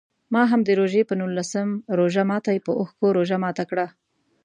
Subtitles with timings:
[0.33, 1.69] ما هم د روژې په نولسم
[1.99, 3.87] روژه ماتي په اوښکو روژه ماته کړه.